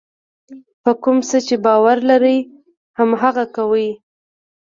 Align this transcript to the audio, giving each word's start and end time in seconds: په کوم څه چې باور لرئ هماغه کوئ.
په 0.83 0.91
کوم 1.03 1.17
څه 1.29 1.37
چې 1.47 1.55
باور 1.65 1.97
لرئ 2.09 2.37
هماغه 2.97 3.45
کوئ. 3.55 3.89